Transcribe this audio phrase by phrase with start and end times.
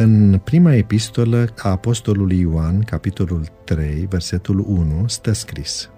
[0.00, 5.90] În prima epistolă a Apostolului Ioan, capitolul 3, versetul 1, stă scris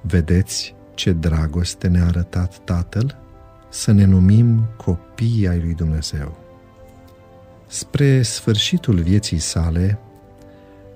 [0.00, 3.16] Vedeți ce dragoste ne-a arătat Tatăl?
[3.70, 6.38] Să ne numim copii ai lui Dumnezeu.
[7.66, 9.98] Spre sfârșitul vieții sale,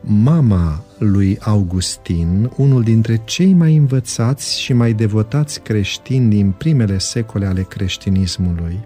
[0.01, 7.47] mama lui Augustin, unul dintre cei mai învățați și mai devotați creștini din primele secole
[7.47, 8.81] ale creștinismului,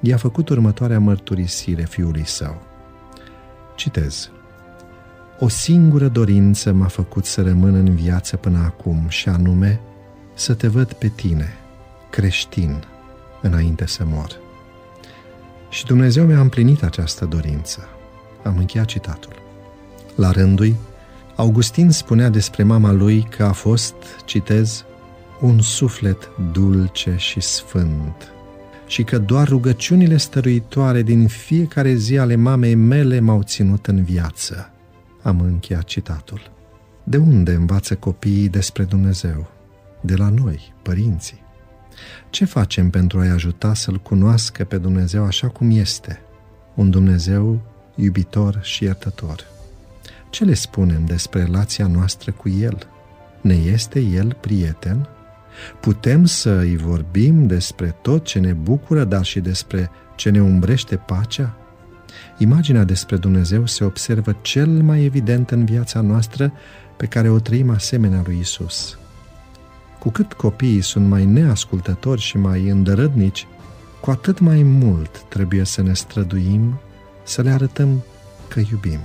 [0.00, 2.72] i-a făcut următoarea mărturisire fiului său.
[3.74, 4.30] Citez.
[5.38, 9.80] O singură dorință m-a făcut să rămân în viață până acum și anume
[10.34, 11.52] să te văd pe tine,
[12.10, 12.84] creștin,
[13.42, 14.30] înainte să mor.
[15.68, 17.88] Și Dumnezeu mi-a împlinit această dorință.
[18.42, 19.32] Am încheiat citatul.
[20.14, 20.74] La rândul
[21.36, 24.84] Augustin spunea despre mama lui că a fost, citez,
[25.40, 28.33] un suflet dulce și sfânt
[28.86, 34.70] și că doar rugăciunile stăruitoare din fiecare zi ale mamei mele m-au ținut în viață.
[35.22, 36.52] Am încheiat citatul.
[37.04, 39.50] De unde învață copiii despre Dumnezeu?
[40.00, 41.42] De la noi, părinții.
[42.30, 46.20] Ce facem pentru a-i ajuta să-L cunoască pe Dumnezeu așa cum este?
[46.74, 47.60] Un Dumnezeu
[47.94, 49.44] iubitor și iertător.
[50.30, 52.78] Ce le spunem despre relația noastră cu El?
[53.40, 55.08] Ne este El prieten?
[55.80, 60.96] Putem să îi vorbim despre tot ce ne bucură, dar și despre ce ne umbrește
[60.96, 61.56] pacea?
[62.38, 66.52] Imaginea despre Dumnezeu se observă cel mai evident în viața noastră
[66.96, 68.98] pe care o trăim asemenea lui Isus.
[69.98, 73.46] Cu cât copiii sunt mai neascultători și mai îndărădnici,
[74.00, 76.80] cu atât mai mult trebuie să ne străduim
[77.22, 78.02] să le arătăm
[78.48, 78.98] că iubim.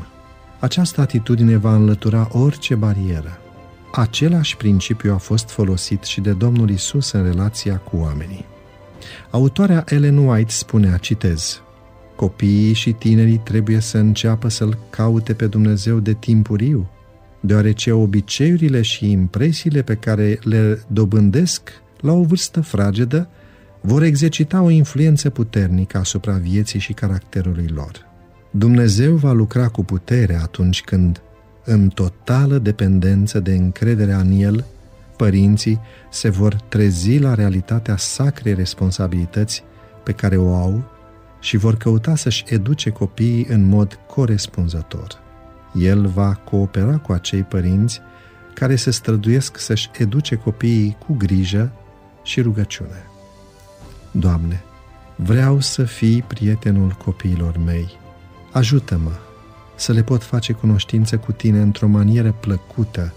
[0.60, 3.40] Această atitudine va înlătura orice barieră.
[3.92, 8.46] Același principiu a fost folosit și de Domnul Isus în relația cu oamenii.
[9.30, 11.62] Autoarea Ellen White spunea, citez,
[12.16, 16.90] Copiii și tinerii trebuie să înceapă să-L caute pe Dumnezeu de timpuriu,
[17.40, 21.70] deoarece obiceiurile și impresiile pe care le dobândesc
[22.00, 23.30] la o vârstă fragedă
[23.82, 28.06] vor exercita o influență puternică asupra vieții și caracterului lor.
[28.52, 31.22] Dumnezeu va lucra cu putere atunci când,
[31.70, 34.66] în totală dependență de încrederea în El,
[35.18, 39.64] părinții se vor trezi la realitatea sacrei responsabilități
[40.04, 40.84] pe care o au
[41.40, 45.08] și vor căuta să-și educe copiii în mod corespunzător.
[45.74, 48.02] El va coopera cu acei părinți
[48.54, 51.72] care se străduiesc să-și educe copiii cu grijă
[52.24, 53.04] și rugăciune.
[54.12, 54.64] Doamne,
[55.16, 57.90] vreau să fii prietenul copiilor mei.
[58.52, 59.12] Ajută-mă
[59.80, 63.14] să le pot face cunoștință cu tine într-o manieră plăcută,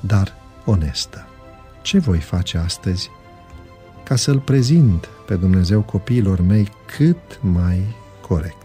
[0.00, 0.34] dar
[0.64, 1.26] onestă.
[1.82, 3.10] Ce voi face astăzi
[4.04, 8.61] ca să-L prezint pe Dumnezeu copiilor mei cât mai corect?